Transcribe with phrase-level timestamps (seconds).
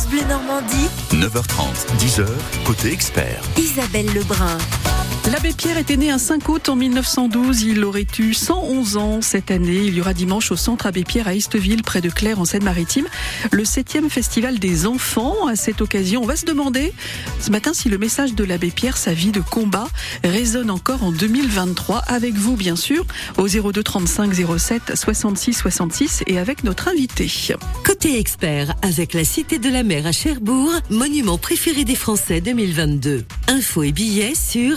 [0.00, 0.88] France Bleu Normandie.
[1.12, 2.26] 9h30, 10h,
[2.64, 3.42] côté expert.
[3.58, 4.56] Isabelle Lebrun.
[5.32, 7.62] L'abbé Pierre était né un 5 août en 1912.
[7.62, 9.84] Il aurait eu 111 ans cette année.
[9.84, 13.06] Il y aura dimanche au centre Abbé Pierre à Esteville, près de Claire, en Seine-Maritime,
[13.52, 15.46] le 7e festival des enfants.
[15.46, 16.92] À cette occasion, on va se demander
[17.38, 19.86] ce matin si le message de l'abbé Pierre, sa vie de combat,
[20.24, 21.98] résonne encore en 2023.
[22.08, 23.06] Avec vous, bien sûr,
[23.38, 27.30] au 02 35 07 66 66 et avec notre invité.
[27.84, 33.24] Côté expert, avec la Cité de la Mer à Cherbourg, monument préféré des Français 2022.
[33.46, 34.76] Infos et billets sur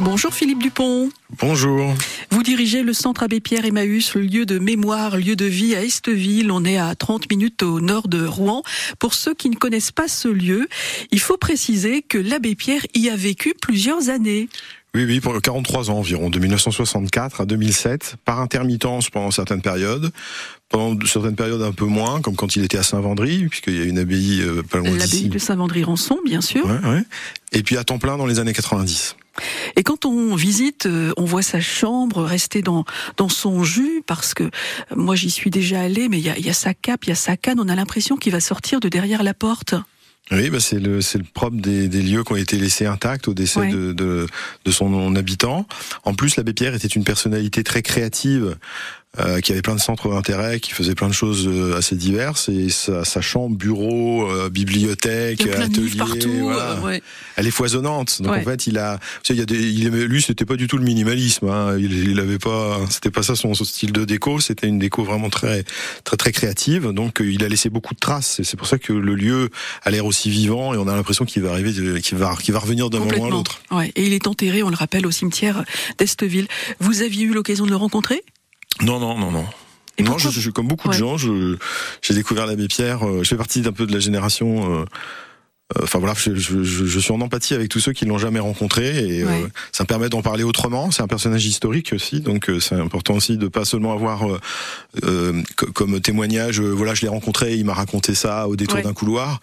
[0.00, 1.08] Bonjour Philippe Dupont.
[1.38, 1.94] Bonjour.
[2.30, 5.82] Vous dirigez le centre Abbé Pierre Emmaüs, le lieu de mémoire, lieu de vie à
[5.82, 6.50] Esteville.
[6.50, 8.62] On est à 30 minutes au nord de Rouen.
[8.98, 10.68] Pour ceux qui ne connaissent pas ce lieu,
[11.10, 14.48] il faut préciser que l'abbé Pierre y a vécu plusieurs années.
[14.94, 20.12] Oui, oui, pour 43 ans environ, de 1964 à 2007, par intermittence pendant certaines périodes,
[20.74, 23.84] pendant certaines périodes un peu moins, comme quand il était à Saint-Vendry, puisqu'il y a
[23.84, 26.66] une abbaye euh, pas loin L'abbaye de Saint-Vendry-Rançon, bien sûr.
[26.66, 27.04] Ouais, ouais.
[27.52, 29.14] Et puis à temps plein dans les années 90.
[29.76, 32.84] Et quand on visite, euh, on voit sa chambre rester dans
[33.16, 34.48] dans son jus parce que euh,
[34.96, 37.12] moi j'y suis déjà allé, mais il y a, y a sa cape, il y
[37.12, 39.76] a sa canne, on a l'impression qu'il va sortir de derrière la porte.
[40.32, 43.28] Oui, bah c'est le c'est le propre des, des, lieux qui ont été laissés intacts
[43.28, 43.70] au décès Ouais.
[43.70, 44.26] de, de
[44.64, 45.66] de son habitant.
[46.04, 48.56] En plus, l'abbé Pierre était une personnalité très créative.
[49.18, 52.48] Euh, qui avait plein de centres d'intérêt, qui faisait plein de choses euh, assez diverses,
[52.48, 56.30] et sa, sa chambre, bureau, euh, bibliothèque, atelier, partout.
[56.42, 56.72] voilà.
[56.72, 57.02] euh, ouais.
[57.36, 58.20] elle est foisonnante.
[58.22, 58.40] Donc Ouais.
[58.40, 58.98] en fait, il a,
[59.30, 61.48] il y a des, il aimait, lui, c'était pas du tout le minimalisme.
[61.48, 61.76] Hein.
[61.78, 64.40] Il, il avait pas, c'était pas ça son, son style de déco.
[64.40, 65.64] C'était une déco vraiment très,
[66.04, 66.88] très, très créative.
[66.92, 68.40] Donc il a laissé beaucoup de traces.
[68.40, 69.50] Et c'est pour ça que le lieu
[69.84, 72.58] a l'air aussi vivant et on a l'impression qu'il va arriver, qu'il va, qu'il va
[72.60, 73.60] revenir d'un moment à l'autre.
[73.70, 73.92] Ouais.
[73.96, 75.64] Et il est enterré, on le rappelle, au cimetière
[75.98, 76.48] d'Esteville.
[76.80, 78.22] Vous aviez eu l'occasion de le rencontrer?
[78.80, 79.44] Non, non, non, non.
[79.98, 80.94] Et non, je, je- comme beaucoup Ouais.
[80.94, 81.56] de gens, je,
[82.02, 83.06] j'ai découvert l'abbé Pierre.
[83.06, 84.80] euh, je fais partie d'un peu de la génération.
[84.80, 84.84] euh,
[85.78, 88.40] euh, Enfin voilà, je, je, je- suis en empathie avec tous ceux qui l'ont jamais
[88.40, 90.90] rencontré et euh, ça me permet d'en parler autrement.
[90.90, 94.40] C'est un personnage historique aussi, donc euh, c'est important aussi de pas seulement avoir euh,
[95.04, 96.60] euh, co- comme témoignage.
[96.60, 98.82] euh, voilà, je l'ai rencontré, il m'a raconté ça au détour Ouais.
[98.82, 99.40] d'un couloir.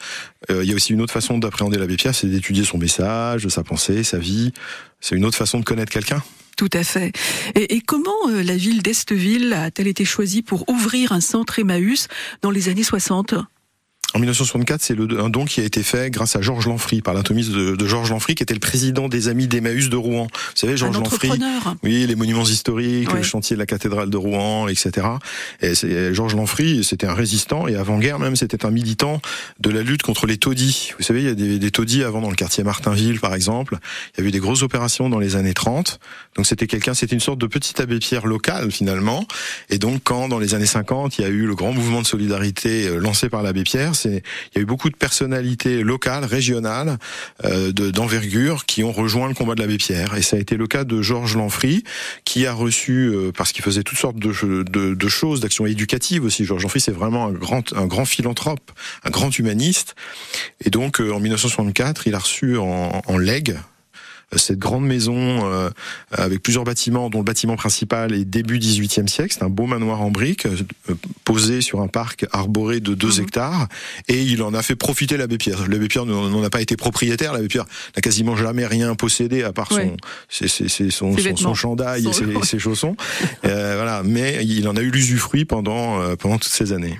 [0.52, 3.48] Euh, Il y a aussi une autre façon d'appréhender l'abbé Pierre, c'est d'étudier son message,
[3.48, 4.52] sa pensée, sa vie.
[5.00, 6.22] C'est une autre façon de connaître quelqu'un.
[6.58, 7.12] Tout à fait.
[7.56, 12.08] Et, comment euh, la ville d'Esteville a-t-elle été choisie pour ouvrir un centre Emmaüs
[12.42, 13.36] dans les années 60
[14.14, 17.54] En 1964, c'est un don qui a été fait grâce à Georges Lanfry, par l'intomisme
[17.54, 20.28] de, de Georges Lanfry, qui était le président des Amis d'Emmaüs de Rouen.
[20.32, 21.30] Vous savez, Georges Lanfry.
[21.84, 25.08] Oui, les monuments historiques, le chantier de la cathédrale de Rouen, etc.
[25.62, 25.74] Et
[26.14, 29.22] Georges Lanfry, c'était un résistant et avant-guerre même, c'était un militant
[29.60, 30.92] de la lutte contre les taudis.
[30.98, 33.78] Vous savez, il y a des, des taudis avant dans le quartier Martinville, par exemple.
[34.14, 36.00] Il y avait des grosses opérations dans les années 30.
[36.36, 39.26] Donc c'était quelqu'un, c'était une sorte de petit abbé Pierre local finalement.
[39.70, 42.08] Et donc quand dans les années 50, il y a eu le grand mouvement de
[42.08, 44.24] solidarité euh, lancé par l'abbé Pierre, c'est
[44.54, 46.98] il y a eu beaucoup de personnalités locales, régionales,
[47.46, 50.16] euh, de- d'envergure qui ont rejoint le combat de l'abbé Pierre.
[50.16, 51.84] Et ça a été le cas de Georges Lanfry,
[52.26, 54.32] qui a reçu, euh, parce qu'il faisait toutes sortes de,
[54.64, 56.46] de, de choses, d'actions éducatives aussi.
[56.46, 58.72] Georges Lanfry, c'est vraiment un grand, un grand philanthrope,
[59.04, 59.96] un grand humaniste.
[60.66, 63.58] Et donc, euh, en 1964, il a reçu en, en legs
[64.36, 65.16] cette grande maison
[65.52, 65.70] euh,
[66.12, 69.34] avec plusieurs bâtiments, dont le bâtiment principal est début 18e siècle.
[69.38, 70.94] C'est un beau manoir en briques euh,
[71.26, 73.24] posé sur un parc arboré de 2 Mhm.
[73.24, 73.68] hectares.
[74.08, 75.68] Et il en a fait profiter l'abbé Pierre.
[75.68, 77.34] L'abbé Pierre n'en a pas été propriétaire.
[77.34, 77.66] L'abbé Pierre
[77.96, 79.98] n'a quasiment jamais rien possédé à part son, Ouais.
[80.30, 82.14] ses- ses- ses- son, Ses chandail et
[82.46, 82.96] ses, chaussons.
[83.46, 84.02] Euh, voilà.
[84.04, 87.00] Mais il en a eu l'usufruit pendant, euh, pendant toutes ces années.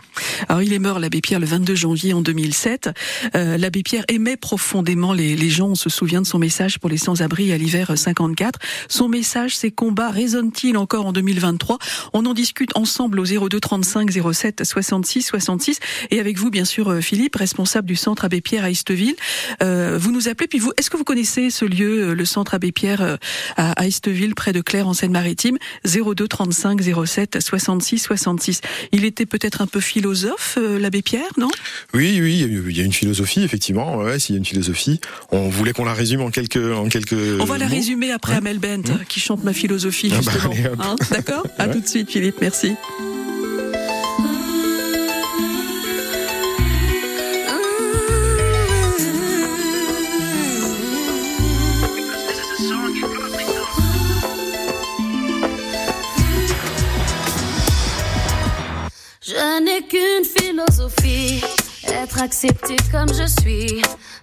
[0.50, 2.90] Alors il est mort l'abbé Pierre le 22 janvier en 2007.
[3.36, 5.70] Euh, l'abbé Pierre aimait profondément les, les gens.
[5.70, 8.60] On se souvient de son message pour les sans-abri à l'hiver 54.
[8.90, 11.78] Son message, ses combats résonnent-ils encore en 2023
[12.14, 16.90] On en discute ensemble au 02 35 07 66 66 et avec vous bien sûr
[16.90, 19.16] euh, Philippe, responsable du centre Abbé Pierre à Esteville.
[19.62, 22.56] Euh, vous nous appelez puis vous est-ce que vous connaissez ce lieu, euh, le centre
[22.56, 23.18] Abbé Pierre
[23.56, 25.58] à, Esteville près de Claire en Seine-Maritime?
[25.86, 28.62] 02 35 07 66 66.
[28.94, 31.50] Il était peut-être un peu philosophe l'abbé Pierre, non?
[31.94, 33.98] Oui, oui, il y a eu- il y a une philosophie effectivement.
[33.98, 35.00] Ouais, s'il y a une philosophie,
[35.32, 37.11] on voulait qu'on la résume en quelques, en quelques.
[37.12, 38.38] On va la résumer après Ouais.
[38.38, 40.54] Amel Bent qui chante ma philosophie Ah bah, justement.
[40.80, 41.74] Hein, D'accord À Ouais.
[41.74, 42.74] tout de suite Philippe, merci.
[59.24, 61.42] Je n'ai qu'une philosophie,
[61.88, 63.82] être accepté comme je suis,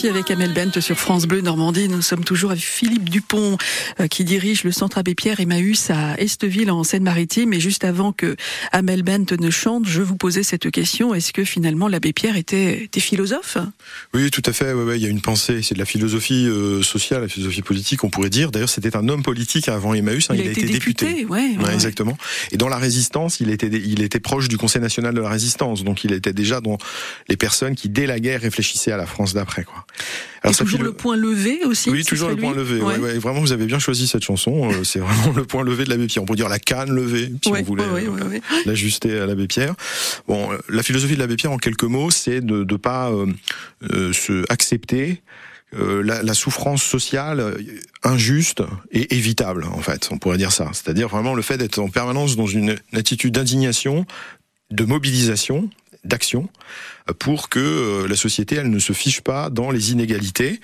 [0.00, 1.88] Philosophie avec Amel Bent sur France Bleu Normandie.
[1.88, 3.58] Nous sommes toujours avec Philippe Dupont
[4.00, 7.52] euh, qui dirige le centre Abbé Pierre Emmaüs à Esteville en Seine-Maritime.
[7.52, 8.36] Et juste avant que
[8.72, 11.14] Amel Bent ne chante, je vous posais cette question.
[11.14, 13.58] Est-ce que finalement l'abbé Pierre était, était philosophe
[14.14, 14.72] Oui, tout à fait.
[14.72, 15.60] Ouais, ouais, il y a une pensée.
[15.62, 18.50] C'est de la philosophie euh, sociale, la philosophie politique, on pourrait dire.
[18.50, 20.30] D'ailleurs, c'était un homme politique avant Emmaüs.
[20.30, 21.74] hein, Il a été député, ouais, ouais, ouais.
[21.74, 22.16] exactement.
[22.52, 25.84] Et dans la résistance, il était, il était proche du Conseil national de la résistance.
[25.84, 26.78] Donc, il était déjà dans
[27.28, 29.64] les personnes qui, dès la guerre, réfléchissaient à la France d'après.
[29.64, 29.84] Quoi.
[30.44, 32.80] Et sa toujours le point levé aussi Oui, toujours le point levé.
[32.80, 32.96] Ouais.
[32.96, 32.98] Ouais.
[32.98, 34.70] ouais, vraiment, vous avez bien choisi cette chanson.
[34.70, 36.22] Euh, c'est vraiment le point levé de l'abbé Pierre.
[36.22, 39.74] On pourrait dire la canne levée, si Ouais, on voulait euh, l'ajuster à l'abbé Pierre.
[40.28, 44.12] Bon, euh, la philosophie de l'abbé Pierre, en quelques mots, c'est de ne pas euh,
[44.12, 45.20] se accepter
[45.78, 47.54] euh, la, la souffrance sociale
[48.02, 50.08] injuste et évitable, en fait.
[50.10, 50.70] On pourrait dire ça.
[50.72, 54.06] C'est-à-dire vraiment le fait d'être en permanence dans une, une attitude d'indignation,
[54.70, 55.68] de mobilisation,
[56.04, 56.48] d'action,
[57.18, 60.60] pour que euh, la société, elle ne se fiche pas dans les inégalités,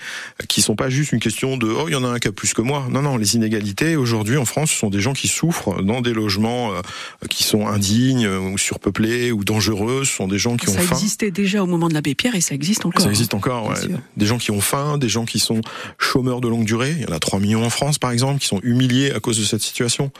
[0.49, 2.33] qui sont pas juste une question de oh il y en a un qui a
[2.33, 2.87] plus que moi.
[2.91, 6.13] Non non, les inégalités aujourd'hui en France, ce sont des gens qui souffrent dans des
[6.13, 6.81] logements euh,
[7.29, 10.05] qui sont indignes ou surpeuplés ou dangereux.
[10.05, 10.97] Ce sont des gens qui Ça ont faim.
[10.97, 13.03] existait déjà au moment de l'abbé Pierre et ça existe encore.
[13.03, 13.77] Ça existe encore, ouais.
[14.17, 15.61] Des gens qui ont faim, des gens qui sont
[15.99, 16.95] chômeurs de longue durée.
[16.99, 19.39] Il y en a 3 millions en France, par exemple, qui sont humiliés à cause
[19.39, 20.11] de cette situation.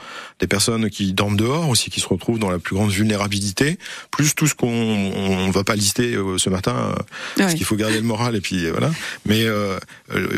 [0.41, 3.79] Des personnes qui dorment dehors aussi, qui se retrouvent dans la plus grande vulnérabilité.
[4.11, 7.03] Plus tout ce qu'on on va pas lister euh, ce matin, euh,
[7.37, 8.91] parce qu'il faut garder le moral et puis euh, voilà.
[9.27, 9.79] Mais euh,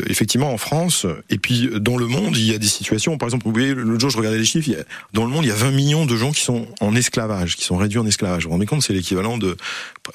[0.07, 3.17] effectivement, en France et puis dans le monde, il y a des situations.
[3.17, 4.69] Par exemple, vous voyez, l'autre jour, je regardais les chiffres.
[4.71, 4.83] a-
[5.13, 7.63] dans le monde, il y a 20 millions de gens qui sont en esclavage, qui
[7.65, 8.43] sont réduits en esclavage.
[8.43, 9.57] Vous vous rendez compte, c'est l'équivalent de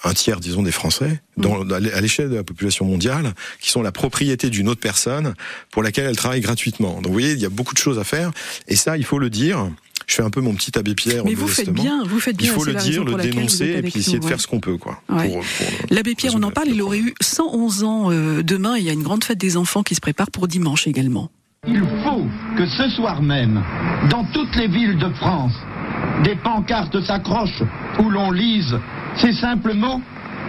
[0.02, 3.92] un tiers, disons, des Français dans, à l'échelle de la population mondiale, qui sont la
[3.92, 5.34] propriété d'une autre personne
[5.70, 6.94] pour laquelle elle travaille gratuitement.
[6.96, 8.32] Donc, vous voyez, il y a beaucoup de choses à faire,
[8.68, 9.70] et ça, il faut le dire.
[10.06, 11.22] Je fais un peu mon petit abbé Pierre.
[11.24, 12.48] Mais vous faites bien, vous faites bien.
[12.50, 14.30] Il faut le dire, le dénoncer, et puis essayer nous, de ouais.
[14.30, 15.00] faire ce qu'on peut, quoi.
[15.08, 15.28] Ouais.
[15.28, 18.76] pour- pour le- L'abbé Pierre, on en parle, il aurait eu 111 ans euh, demain.
[18.76, 21.30] Il y a une grande fête des enfants qui se prépare pour dimanche également.
[21.66, 22.26] Il faut
[22.58, 23.62] que ce soir même,
[24.10, 25.54] dans toutes les villes de France,
[26.22, 27.62] des pancartes s'accrochent
[27.98, 28.76] où l'on lise
[29.16, 30.00] ces simples mots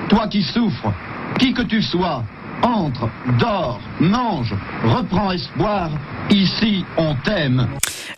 [0.10, 0.94] Toi qui souffres,
[1.40, 2.24] qui que tu sois,
[2.62, 3.10] entre,
[3.40, 5.90] dors, mange, reprends espoir,
[6.32, 7.68] Ici, on t'aime.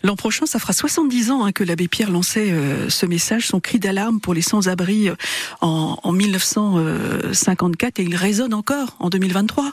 [0.02, 3.60] L'an prochain, ça fera 70 ans hein, que l'abbé Pierre lançait euh, ce message, son
[3.60, 5.14] cri d'alarme pour les sans-abri euh,
[5.60, 9.72] en, en 1954 et il résonne encore en 2023.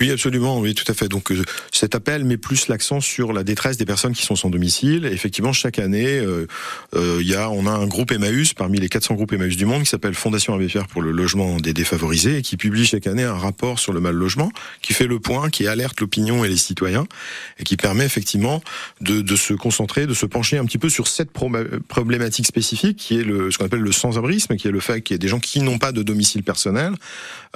[0.00, 1.08] Oui, absolument, oui, tout à fait.
[1.08, 4.50] Donc euh, cet appel met plus l'accent sur la détresse des personnes qui sont sans
[4.50, 5.06] domicile.
[5.06, 6.46] Et effectivement, chaque année, euh,
[6.94, 9.66] euh, il y a, on a un groupe Emmaüs parmi les 400 groupes Emmaüs du
[9.66, 13.06] monde qui s'appelle Fondation Abbé Pierre pour le logement des défavorisés et qui publie chaque
[13.06, 14.50] année un rapport sur le mal logement,
[14.82, 17.06] qui fait le point, qui alerte l'opinion et les citoyens
[17.58, 18.62] et qui permet effectivement
[19.00, 23.24] de, se concentrer, de se pencher un petit peu sur cette problématique spécifique qui est
[23.24, 25.60] ce qu'on appelle le sans-abrisme, qui est le fait qu'il y ait des gens qui
[25.60, 26.94] n'ont pas de domicile personnel,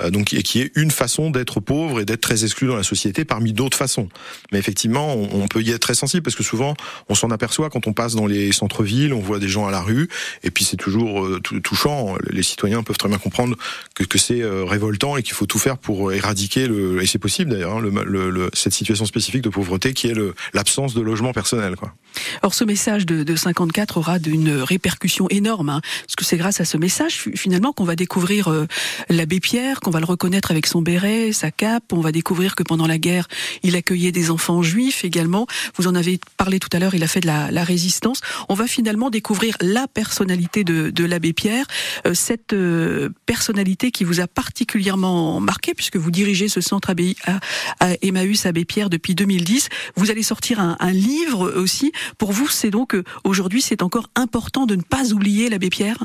[0.00, 2.82] euh, donc et qui est une façon d'être pauvre et d'être très exclu dans la
[2.82, 4.08] société parmi d'autres façons.
[4.50, 6.74] Mais effectivement, on, peut y être très sensible parce que souvent,
[7.08, 9.80] on s'en aperçoit quand on passe dans les centres-villes, on voit des gens à la
[9.80, 10.08] rue,
[10.42, 12.16] et puis c'est toujours euh, touchant.
[12.30, 13.56] Les citoyens peuvent très bien comprendre
[13.94, 17.18] que, que c'est euh, révoltant et qu'il faut tout faire pour éradiquer le, et c'est
[17.18, 20.14] possible d'ailleurs, hein, le, le, cette situation spécifique de pauvreté qui est
[20.52, 21.76] l'absence de logement personnel.
[21.76, 21.94] Quoi.
[22.42, 26.60] Or, ce message de, de 54 aura une répercussion énorme, hein, parce que c'est grâce
[26.60, 28.66] à ce message finalement qu'on va découvrir euh,
[29.08, 31.92] l'abbé Pierre, qu'on va le reconnaître avec son béret, sa cape.
[31.92, 33.28] On va découvrir que pendant la guerre,
[33.62, 35.46] il accueillait des enfants juifs également.
[35.76, 36.94] Vous en avez parlé tout à l'heure.
[36.94, 38.20] Il a fait de la, la, résistance.
[38.48, 41.66] On va finalement découvrir la personnalité de, de l'abbé Pierre,
[42.06, 47.16] euh, cette euh, personnalité qui vous a particulièrement marqué puisque vous dirigez ce centre abbé,
[47.24, 47.40] à,
[47.80, 49.68] à Emmaüs Abbé Pierre depuis 2010.
[49.96, 54.08] Vous allez sortir un, un livre aussi pour vous, c'est donc euh, aujourd'hui, c'est encore
[54.14, 55.98] important de ne pas oublier l'abbé Pierre.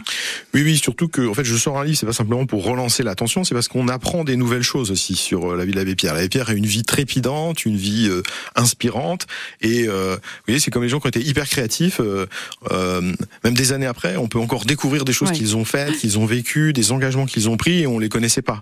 [0.56, 3.04] Oui, oui, surtout que en fait, je sors un livre, c'est pas simplement pour relancer
[3.04, 5.96] l'attention, c'est parce qu'on apprend des nouvelles choses aussi sur euh, la vie de l'abbé
[5.96, 6.16] Pierre.
[6.16, 8.24] L'abbé Pierre a une vie trépidante, une vie euh,
[8.56, 9.28] inspirante,
[9.62, 12.02] et euh, vous voyez, c'est comme les gens qui ont été hyper créatifs.
[12.02, 12.26] Euh,
[13.44, 15.36] même des années après, on peut encore découvrir des choses ouais.
[15.36, 18.42] qu'ils ont faites, qu'ils ont vécues, des engagements qu'ils ont pris, et on les connaissait
[18.42, 18.62] pas.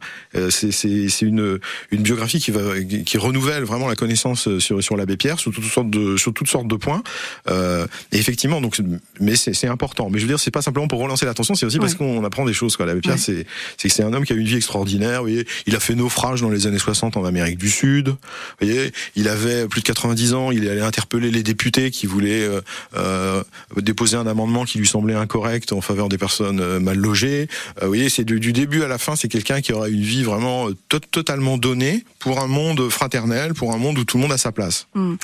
[0.50, 1.45] c'est une
[1.92, 2.62] une biographie qui va
[3.06, 6.48] qui renouvelle vraiment la connaissance sur sur l'abbé Pierre sur toutes sortes de sur toutes
[6.48, 7.04] sortes de points.
[7.50, 8.80] Euh, et effectivement, donc,
[9.20, 10.10] mais c'est important.
[10.10, 12.46] Mais je veux dire, c'est pas simplement pour relancer l'attention, c'est aussi parce qu'on apprend
[12.46, 12.76] des choses.
[12.78, 12.86] Quoi.
[12.86, 13.46] L'abbé Pierre, ouais.
[13.78, 15.20] c'est c'est un homme qui a une vie extraordinaire.
[15.20, 18.10] Vous voyez, il a fait naufrage dans les années 60 en Amérique du Sud.
[18.10, 18.16] Vous
[18.60, 20.52] voyez, il avait plus de 90 ans.
[20.52, 22.62] Il est allé interpeller les députés qui voulaient euh,
[22.96, 23.44] euh,
[23.78, 27.48] déposer un amendement qui lui semblait incorrect en faveur des personnes euh, mal logées.
[27.78, 30.02] Euh, vous voyez, c'est du, du, début à la fin, c'est quelqu'un qui aura une
[30.02, 31.00] vie vraiment to
[31.36, 34.54] totalement donnée pour un monde fraternel, pour un monde où tout le monde a sa
[34.54, 34.88] place.
[34.96, 35.16] Mmh.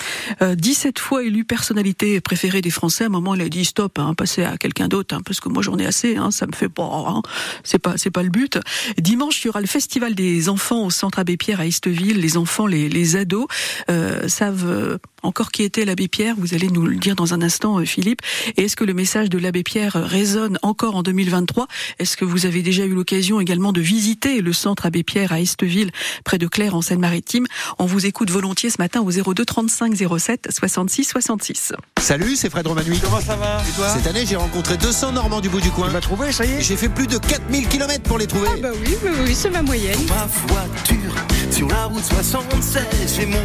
[0.41, 3.05] 17 fois élu personnalité préférée des Français.
[3.05, 5.47] À un moment, il a dit stop, hein, passez à quelqu'un d'autre, hein, parce que
[5.47, 6.17] moi j'en ai assez.
[6.17, 6.83] Hein, ça me fait pas.
[6.83, 7.21] Hein,
[7.63, 8.59] c'est pas, c'est pas le but.
[8.97, 12.19] Dimanche, il y aura le festival des enfants au Centre Abbé Pierre à Esteville.
[12.19, 13.47] Les enfants, les, les ados
[13.89, 16.35] euh, savent euh, encore qui était l'abbé Pierre.
[16.37, 18.21] Vous allez nous le dire dans un instant, euh, Philippe.
[18.57, 21.67] Et est-ce que le message de l'abbé Pierre résonne encore en 2023
[21.99, 25.39] Est-ce que vous avez déjà eu l'occasion également de visiter le Centre Abbé Pierre à
[25.39, 25.91] Esteville,
[26.23, 27.45] près de Claire en Seine-Maritime?
[27.79, 31.73] On vous écoute volontiers ce matin au 02 35 07 66 66.
[31.99, 32.99] Salut, c'est Fred Romanui.
[33.03, 33.61] Comment ça va?
[33.67, 33.89] Et toi?
[33.89, 35.87] Cette année, j'ai rencontré 200 Normands du bout du coin.
[35.87, 36.61] Tu m'as trouvé, ça y est?
[36.61, 38.47] J'ai fait plus de 4000 km pour les trouver.
[38.51, 39.99] Ah bah oui, oui, oui, c'est ma moyenne.
[40.07, 41.15] Ma voiture,
[41.51, 42.83] sur la route 76,
[43.17, 43.37] j'ai mon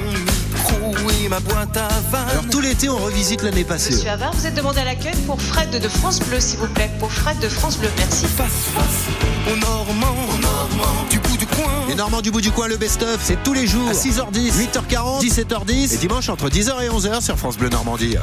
[0.66, 2.28] micro et ma boîte à vannes.
[2.30, 3.94] Alors tout l'été, on revisite l'année passée.
[3.94, 6.90] Monsieur Havard, vous êtes demandé à l'accueil pour Fred de France Bleu, s'il vous plaît.
[6.98, 8.26] Pour Fred de France Bleu, merci.
[8.26, 9.06] Face, face,
[9.52, 11.70] aux Normands, aux Normands, du bout du coin.
[11.88, 15.22] Les Normands du bout du coin, le best-of, c'est tous les jours à 6h10, 8h40,
[15.22, 18.16] 17h10 et dimanche entre 10h et 11h sur France Bleu Normandie.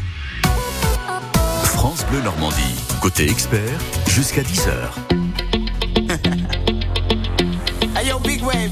[1.64, 2.76] France Bleu Normandie.
[3.02, 4.72] Côté expert, jusqu'à 10h.
[7.98, 8.72] hey yo, big wave.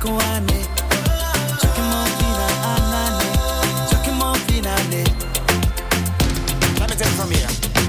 [0.00, 0.58] kuane
[6.78, 7.48] Let me take from here.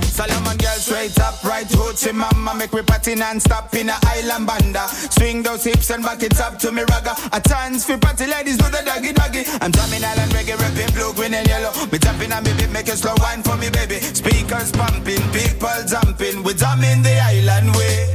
[0.10, 4.88] Solomon girl straight up, right hoochie mama Make me party non-stop in a island banda.
[4.88, 7.13] Swing those hips and back it up to me ragga.
[7.32, 9.44] A chance for party ladies do the doggy doggy.
[9.62, 11.72] I'm drumming island reggae, rapping blue, green and yellow.
[11.92, 14.00] Me tapping on me beat, making slow wine for me baby.
[14.00, 16.44] Speakers pumping, people jumping.
[16.44, 18.13] We drumming the island way.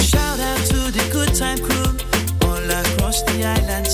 [0.00, 2.13] Shout out to the good time crew
[2.70, 3.88] all across the island.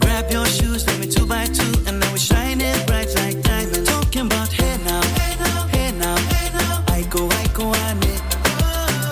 [0.00, 3.88] Grab your shoes, let me two by two, and now we're shining bright like diamonds.
[3.88, 6.84] Talking about hey now, hey now, hey now, hey now.
[6.88, 8.16] I go, I go, ane.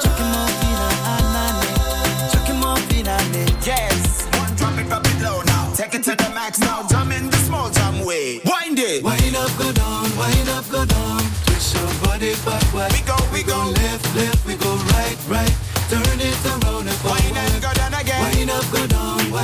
[0.02, 2.32] Talking more fina, anane.
[2.32, 3.16] Talking more fina.
[3.64, 5.72] Yes, one drop it, drop it low now.
[5.74, 6.86] Take it to the max now.
[6.88, 8.40] Jump in the small jam way.
[8.44, 9.02] Wind it.
[9.02, 11.20] Wind up, go down, wind up, go down.
[11.46, 12.92] Twist your body backward.
[12.92, 13.58] We go, we go.
[13.80, 15.63] left, left, we go right, right.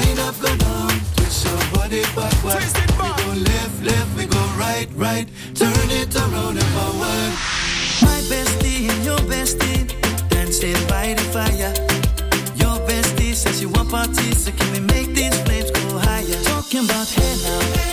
[0.01, 0.91] Wind up, go down.
[1.17, 2.57] Twist your body backward.
[2.57, 3.17] Twist it back.
[3.17, 5.27] We go left, left, we go right, right.
[5.55, 7.33] Turn it around and forward.
[8.03, 9.85] My bestie and your bestie
[10.29, 11.73] dancing by the fire.
[12.63, 16.43] Your bestie says you want parties, so can we make these flames go higher?
[16.45, 17.90] Talking about hey now,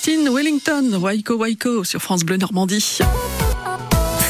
[0.00, 3.00] Justine Wellington, Waiko Waiko sur France Bleu Normandie.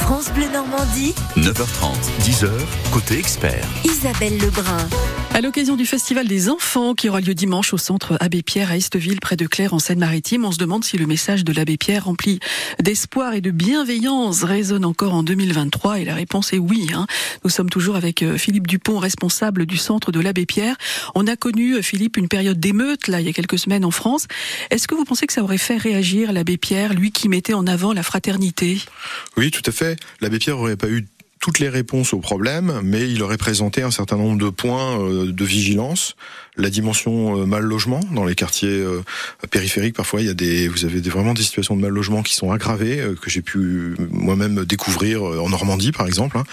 [0.01, 2.49] France Bleu Normandie, 9h30, 10h,
[2.91, 3.67] côté expert.
[3.85, 4.89] Isabelle Lebrun.
[5.35, 8.77] À l'occasion du Festival des enfants qui aura lieu dimanche au centre Abbé Pierre à
[8.77, 12.07] Esteville, près de Claire en Seine-Maritime, on se demande si le message de l'Abbé Pierre
[12.07, 12.41] rempli
[12.83, 16.89] d'espoir et de bienveillance résonne encore en 2023 et la réponse est oui.
[16.93, 17.07] Hein.
[17.45, 20.77] Nous sommes toujours avec euh, Philippe Dupont, responsable du centre de l'Abbé Pierre.
[21.15, 23.93] On a connu, euh, Philippe, une période d'émeute là il y a quelques semaines en
[23.93, 24.27] France.
[24.71, 27.67] Est-ce que vous pensez que ça aurait fait réagir l'Abbé Pierre, lui qui mettait en
[27.69, 28.81] avant la fraternité?
[29.37, 30.01] Oui, tout à fait.
[30.21, 31.07] L'abbé Pierre aurait pas eu
[31.41, 35.33] toutes les réponses aux problèmes, mais il aurait présenté un certain nombre de points euh,
[35.33, 36.17] de vigilance.
[36.59, 39.03] La dimension euh, mal logement dans les quartiers euh,
[39.49, 42.35] périphériques, parfois il y a des, vous avez vraiment des situations de mal logement qui
[42.35, 46.37] sont aggravées euh, que j'ai pu moi-même découvrir en Normandie, par exemple.
[46.37, 46.45] hein.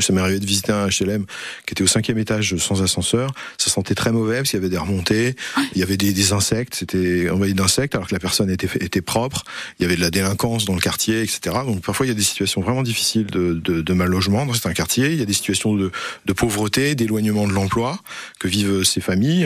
[0.00, 1.24] Ça, m'est arrivé de visiter un HLM
[1.66, 3.30] qui était au cinquième étage sans ascenseur.
[3.56, 5.36] Ça sentait très mauvais parce qu'il y avait des remontées,
[5.74, 9.44] il y avait des, des insectes, c'était envahi d'insectes alors que la personne était, propre.
[9.78, 11.56] Il y avait de la délinquance dans le quartier, etc.
[11.64, 15.12] Donc parfois il y a des situations vraiment difficiles de, mal logement dans certains quartiers.
[15.12, 18.00] Il y a des situations de pauvreté, d'éloignement de l'emploi
[18.40, 19.43] que vivent ces familles.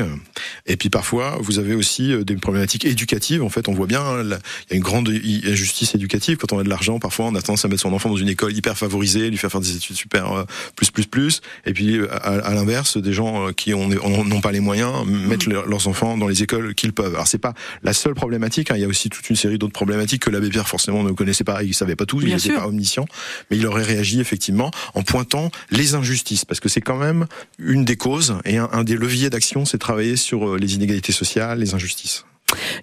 [0.67, 3.43] Et puis parfois, vous avez aussi euh, des problématiques éducatives.
[3.43, 6.37] En fait, on voit bien, hein, la- il y a une grande injustice éducative.
[6.37, 8.29] Quand on a de l'argent, parfois, on a tendance à mettre son enfant dans une
[8.29, 10.45] école hyper favorisée, lui faire faire des études super euh,
[10.77, 11.41] plus plus plus.
[11.67, 15.07] Et puis euh, à, à l'inverse, des gens qui ont- ont- n'ont pas les moyens
[15.07, 17.15] mettent leur- leurs enfants dans les écoles qu'ils peuvent.
[17.15, 18.71] Alors c'est pas la seule problématique.
[18.71, 18.75] hein.
[18.77, 21.45] Il y a aussi toute une série d'autres problématiques que l'abbé Pierre forcément ne connaissait
[21.45, 21.63] pas.
[21.63, 22.19] Il savait pas tout.
[22.19, 23.07] Bien il n'était pas omniscient.
[23.51, 27.27] Mais il aurait réagi effectivement en pointant les injustices, parce que c'est quand même
[27.59, 31.13] une des causes et un, un des leviers d'action, c'est travailler sur euh, les inégalités
[31.13, 32.27] sociales, les injustices.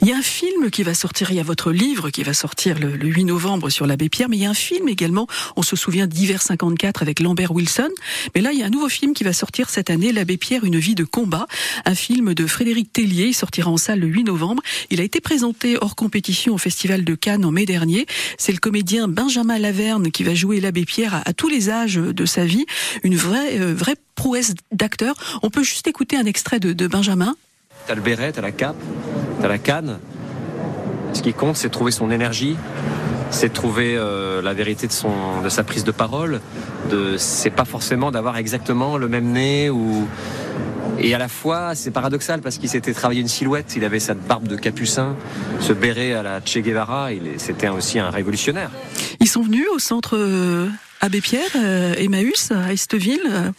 [0.01, 2.33] Il y a un film qui va sortir, il y a votre livre qui va
[2.33, 5.27] sortir le, le 8 novembre sur l'abbé Pierre, mais il y a un film également,
[5.55, 7.89] on se souvient d'Hiver 54 avec Lambert Wilson,
[8.35, 10.63] mais là il y a un nouveau film qui va sortir cette année, l'abbé Pierre,
[10.63, 11.47] une vie de combat,
[11.85, 15.21] un film de Frédéric Tellier, il sortira en salle le 8 novembre, il a été
[15.21, 18.05] présenté hors compétition au Festival de Cannes en mai dernier,
[18.37, 21.95] c'est le comédien Benjamin Laverne qui va jouer l'abbé Pierre à, à tous les âges
[21.95, 22.65] de sa vie,
[23.03, 27.35] une vraie, euh, vraie prouesse d'acteur, on peut juste écouter un extrait de, de Benjamin.
[27.87, 28.77] T'as le béret, t'as la cape,
[29.45, 29.99] t'as la canne.
[31.13, 32.57] Ce qui compte, c'est trouver son énergie,
[33.29, 36.41] c'est trouver euh, la vérité de, son, de sa prise de parole.
[36.89, 40.07] De, c'est pas forcément d'avoir exactement le même nez ou.
[40.97, 43.75] Et à la fois, c'est paradoxal parce qu'il s'était travaillé une silhouette.
[43.75, 45.15] Il avait cette barbe de capucin,
[45.59, 47.09] ce béret à la Che Guevara.
[47.37, 48.71] C'était aussi un révolutionnaire.
[49.19, 50.69] Ils sont venus au centre euh,
[51.01, 53.53] Abbé Pierre, euh, Emmaüs, à Esteville.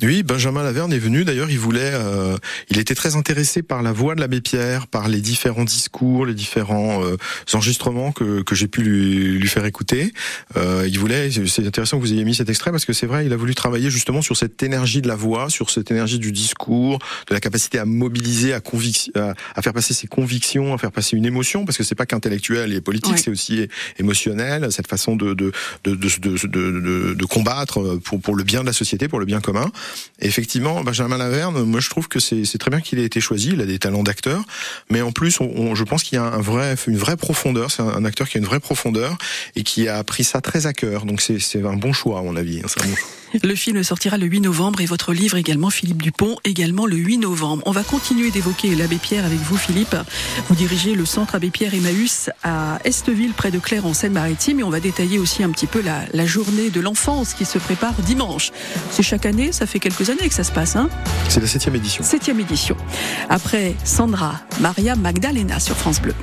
[0.00, 1.24] Oui, Benjamin Laverne est venu.
[1.24, 2.36] D'ailleurs, il voulait, euh,
[2.70, 6.34] il était très intéressé par la voix de l'abbé Pierre, par les différents discours, les
[6.34, 7.16] différents euh,
[7.52, 10.12] enregistrements que, que j'ai pu lui, lui faire écouter.
[10.56, 13.26] Euh, il voulait, c'est intéressant que vous ayez mis cet extrait parce que c'est vrai,
[13.26, 16.30] il a voulu travailler justement sur cette énergie de la voix, sur cette énergie du
[16.30, 20.78] discours, de la capacité à mobiliser, à, convic- à, à faire passer ses convictions, à
[20.78, 23.18] faire passer une émotion, parce que c'est pas qu'intellectuel et politique, Ouais.
[23.18, 23.66] c'est aussi
[23.98, 25.50] émotionnel, cette façon de, de,
[25.84, 29.18] de, de, de, de, de- de combattre pour, pour le bien de la société, pour
[29.18, 29.70] le bien commun.
[30.20, 33.50] Effectivement, Benjamin Laverne, moi je trouve que c'est très bien qu'il ait été choisi.
[33.52, 34.42] Il a des talents d'acteur,
[34.90, 37.70] mais en plus, on, on- je pense qu'il y a un vrai, une vraie profondeur.
[37.70, 39.16] C'est un, acteur qui a une vraie profondeur
[39.54, 41.04] et qui a pris ça très à cœur.
[41.04, 42.62] Donc c'est un bon choix à mon avis.
[43.42, 47.18] Le film sortira le 8 novembre et votre livre également, Philippe Dupont, également le 8
[47.18, 47.62] novembre.
[47.66, 49.96] On va continuer d'évoquer l'abbé Pierre avec vous, Philippe.
[50.48, 54.60] Vous dirigez le centre abbé Pierre Emmaüs à Esteville, près de Claire, en Seine-Maritime.
[54.60, 57.58] Et on va détailler aussi un petit peu la, la journée de l'enfance qui se
[57.58, 58.50] prépare dimanche.
[58.90, 60.88] C'est chaque année, ça fait quelques années que ça se passe, hein?
[61.28, 62.02] C'est la septième édition.
[62.02, 62.76] Septième édition.
[63.28, 66.14] Après Sandra, Maria Magdalena sur France Bleu.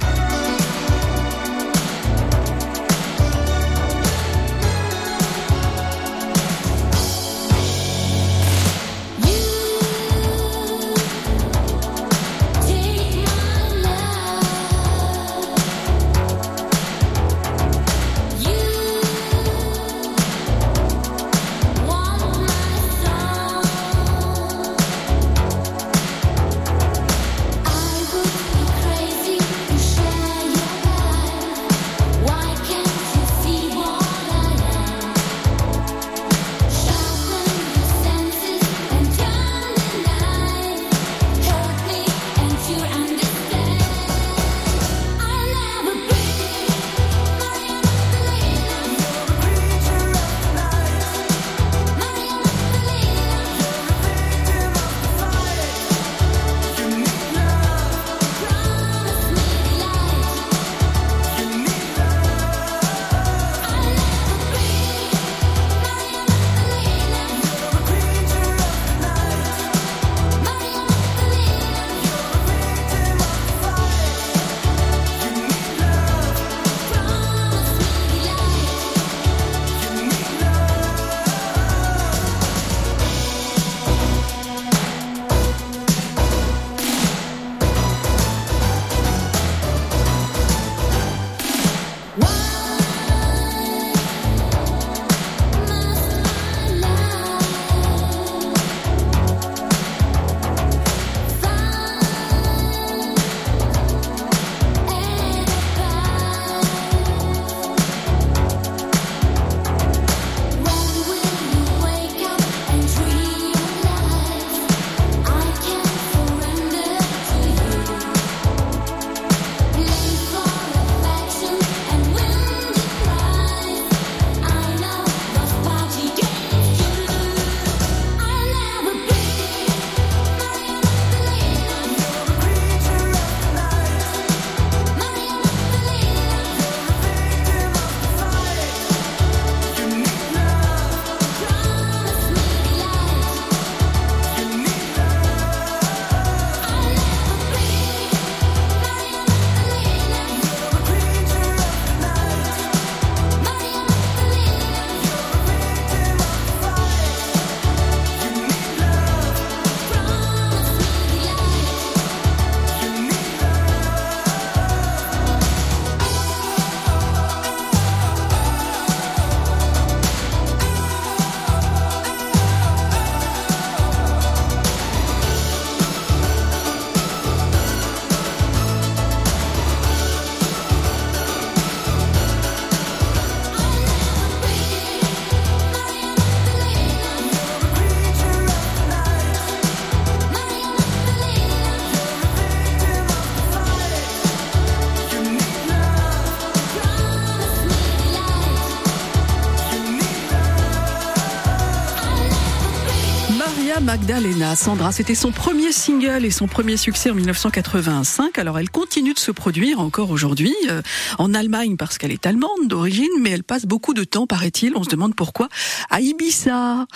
[203.86, 204.56] Magdalena.
[204.56, 208.40] Sandra, c'était son premier single et son premier succès en 1985.
[208.40, 210.82] Alors elle continue de se produire encore aujourd'hui euh,
[211.20, 214.84] en Allemagne parce qu'elle est allemande d'origine, mais elle passe beaucoup de temps, paraît-il, on
[214.84, 215.50] se demande pourquoi,
[215.92, 216.88] à Ibiza,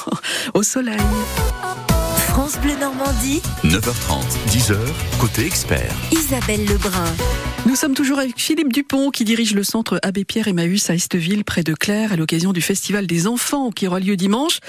[0.54, 0.96] au soleil.
[2.28, 4.76] France Bleu Normandie, 9h30, 10h,
[5.20, 5.94] côté expert.
[6.12, 7.47] Isabelle Lebrun.
[7.68, 11.44] Nous sommes toujours avec Philippe Dupont qui dirige le centre Abbé Pierre Emmaüs à Esteville
[11.44, 14.60] près de Claire à l'occasion du festival des enfants qui aura lieu dimanche.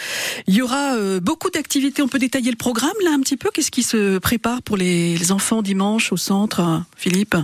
[0.47, 2.01] Il y aura euh, beaucoup d'activités.
[2.01, 3.51] On peut détailler le programme là un petit peu?
[3.53, 7.37] Qu'est-ce qui se prépare pour les, enfants dimanche au centre, Philippe?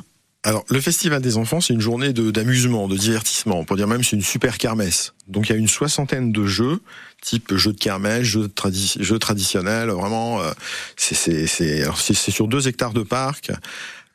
[0.43, 3.57] Alors, le Festival des enfants, c'est une journée d'amusement, de, divertissement.
[3.57, 5.13] On peut dire même c'est une super kermesse.
[5.29, 6.81] Donc, il y a une soixantaine de jeux,
[7.21, 9.89] type jeux de kermesse, jeux, tradi- traditionnels.
[9.89, 10.51] Vraiment, euh,
[10.97, 13.53] c'est sur deux hectares de parc.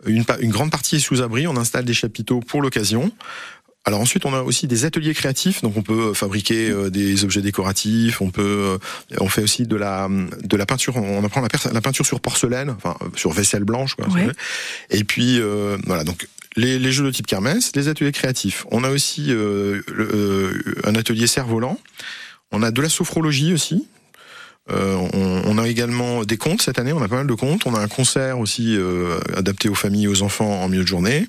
[0.06, 1.46] Une, une grande partie est sous abri.
[1.46, 3.10] On installe des chapiteaux pour l'occasion.
[3.86, 7.40] Alors ensuite, on a aussi des ateliers créatifs, donc on peut fabriquer euh, des objets
[7.40, 8.78] décoratifs, on peut,
[9.12, 12.68] euh, on fait aussi de la de la peinture, on apprend la, peinture sur porcelaine,
[12.68, 14.06] enfin euh, sur vaisselle blanche, quoi.
[14.08, 14.28] Ouais.
[14.90, 18.66] Et puis euh, voilà, donc les, les jeux de type kermesse, les ateliers créatifs.
[18.70, 21.80] On a aussi euh, le- euh, un atelier cerf-volant.
[22.52, 23.88] On a de la sophrologie aussi.
[24.72, 24.96] Euh,
[25.44, 27.66] on, a également des contes cette année, on a pas mal de contes.
[27.66, 30.88] On a un concert aussi euh, adapté aux familles et aux enfants en milieu de
[30.88, 31.28] journée.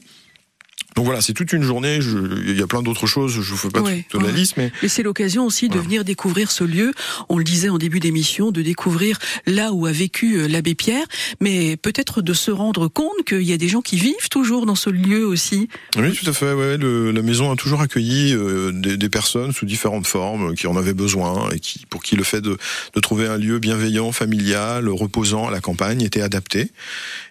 [0.96, 2.02] Donc voilà, c'est toute une journée.
[2.02, 3.34] je- Il y a plein d'autres choses.
[3.34, 4.34] Je vous fais pas Ouais, toute la ouais.
[4.34, 6.92] liste, mais Et c'est l'occasion aussi de venir découvrir ce lieu.
[7.30, 11.06] On le disait en début d'émission, de découvrir là où a vécu euh, l'abbé Pierre,
[11.40, 14.76] mais peut-être de se rendre compte qu'il y a des gens qui vivent toujours dans
[14.76, 15.70] ce lieu aussi.
[15.98, 16.52] Oui, tout à fait.
[16.54, 20.54] Ouais, le- la maison a toujours accueilli euh, des, des personnes sous différentes formes euh,
[20.56, 22.58] qui en avaient besoin et qui, pour qui le fait de,
[22.94, 26.72] de trouver un lieu bienveillant, familial, reposant à la campagne était adapté.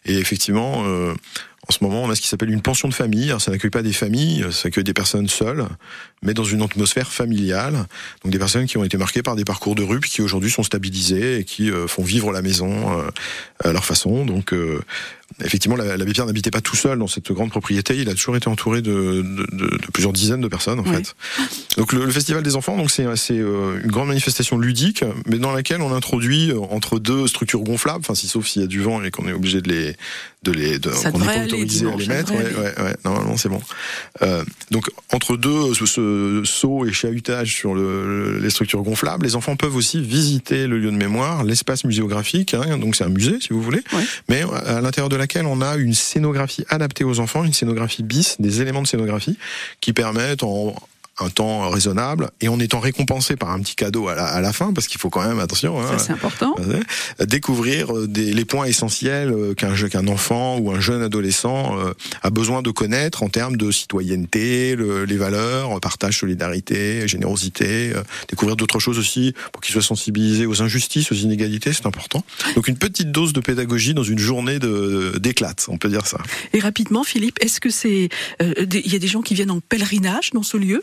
[0.06, 1.14] Et effectivement, euh,
[1.68, 3.28] en ce moment, on a ce qui s'appelle une pension de famille.
[3.28, 5.66] Alors, ça n'accueille pas des familles, ça accueille des personnes seules,
[6.22, 7.86] mais dans une atmosphère familiale.
[8.22, 10.62] Donc des personnes qui ont été marquées par des parcours de rue, qui aujourd'hui sont
[10.62, 13.10] stabilisées et qui euh, font vivre la maison euh,
[13.62, 14.24] à leur façon.
[14.24, 14.80] Donc euh,
[15.44, 17.96] effectivement, la- l'abbé Pierre n'habitait pas tout seul dans cette grande propriété.
[17.96, 20.96] Il a toujours été entouré de, de- de- de plusieurs dizaines de personnes en Oui.
[20.96, 21.14] fait.
[21.76, 25.52] Donc le, le festival des enfants, donc c'est euh, une grande manifestation ludique, mais dans
[25.52, 28.80] laquelle on introduit euh, entre deux structures gonflables, enfin si sauf s'il y a du
[28.80, 29.96] vent et qu'on est obligé de les
[30.42, 32.32] de les de, Ça qu'on n'est pas autorisé à les mettre.
[32.32, 33.60] devrait Ouais, ouais, ouais, normalement c'est bon.
[34.22, 39.36] Euh, donc entre deux ce, ce saut et chahutage sur le, les structures gonflables, les
[39.36, 42.54] enfants peuvent aussi visiter le lieu de mémoire, l'espace muséographique.
[42.54, 43.82] Hein, donc c'est un musée si vous voulez,
[44.30, 48.40] mais à l'intérieur de laquelle on a une scénographie adaptée aux enfants, une scénographie bis,
[48.40, 49.38] des éléments de scénographie
[49.80, 50.74] qui permettent en
[51.22, 54.52] un temps raisonnable et en étant récompensé par un petit cadeau à la, à la
[54.52, 56.54] fin parce qu'il faut quand même attention hein, c'est important.
[56.60, 61.76] euh, découvrir euh, des, les points essentiels euh, qu'un qu'un enfant ou un jeune adolescent
[62.22, 67.92] a besoin de connaître en termes de citoyenneté, le- les valeurs, partage, solidarité, générosité,
[68.28, 72.24] découvrir d'autres choses aussi pour qu'il soit sensibilisé aux injustices, aux inégalités, c'est important.
[72.54, 74.58] Donc une petite dose de pédagogie dans une journée
[75.18, 76.18] d'éclate, on peut dire ça.
[76.52, 78.08] Et rapidement, Philippe, est-ce que c'est
[78.42, 80.82] euh, il y a des gens qui viennent en pèlerinage dans ce lieu?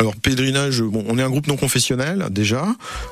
[0.00, 2.64] Alors pèlerinage, bon, on est un groupe non confessionnel déjà,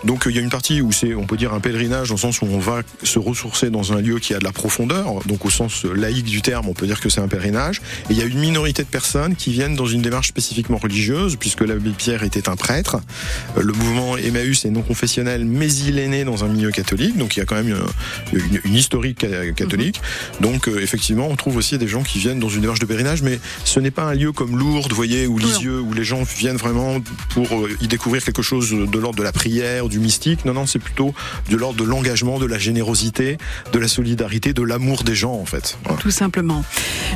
[0.05, 2.15] donc euh, il y a une partie où c'est, on peut dire un pèlerinage dans
[2.15, 5.15] le sens où on va se ressourcer dans un lieu qui a de la profondeur,
[5.27, 7.79] donc au sens euh, laïque du terme, on peut dire que c'est un pèlerinage.
[8.09, 11.35] Et il y a une minorité de personnes qui viennent dans une démarche spécifiquement religieuse,
[11.35, 12.99] puisque l'abbé Pierre était un prêtre.
[13.59, 17.17] Euh, Le mouvement Emmaüs est non confessionnel, mais il est né dans un milieu catholique,
[17.19, 17.69] donc il y a quand même
[18.33, 20.01] une, une- une historique ca- catholique.
[20.41, 23.23] Donc euh, effectivement, on trouve aussi des gens qui viennent dans une démarche de pèlerinage,
[23.23, 26.23] mais ce n'est pas un lieu comme Lourdes, vous voyez, ou Lisieux, où les gens
[26.23, 26.76] viennent vraiment
[27.31, 30.45] pour euh, y découvrir quelque chose de l'ordre de la prière, du mystique.
[30.45, 31.15] Non, non, c'est plutôt
[31.51, 33.39] de l'ordre de l'engagement, de la générosité,
[33.73, 35.79] de la solidarité, de l'amour des gens, en fait.
[35.85, 35.99] Voilà.
[36.01, 36.65] Tout simplement.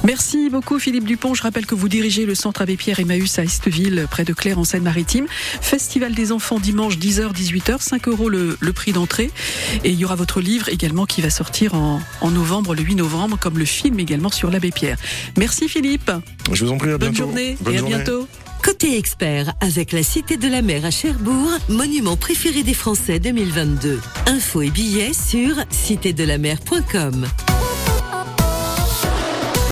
[0.04, 1.34] Merci beaucoup Philippe Dupont.
[1.34, 4.58] Je rappelle que vous dirigez le centre Abbé Pierre Emmaüs à Esteville, près de Claire
[4.58, 5.26] en Seine-Maritime.
[5.60, 9.30] Festival des enfants dimanche 10h, 18h, 5 euros le, le prix d'entrée.
[9.84, 12.94] Et il y aura votre livre également qui va sortir en, en novembre, le 8
[12.96, 14.98] novembre, comme le film également sur l'Abbé Pierre.
[15.36, 16.10] Merci Philippe.
[16.52, 17.26] Je vous en prie, à Bonne bientôt.
[17.28, 17.96] journée Bonne et à journée.
[17.96, 18.28] bientôt.
[18.62, 24.00] Côté expert, avec la Cité de la Mer à Cherbourg, monument préféré des Français 2022.
[24.26, 27.26] Infos et billets sur citédelamer.com.